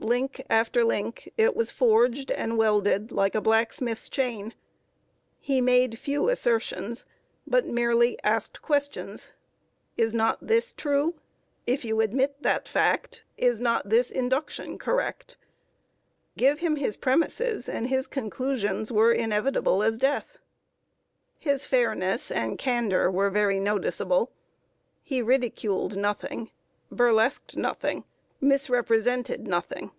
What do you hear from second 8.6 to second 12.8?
questions: "Is not this true? If you admit that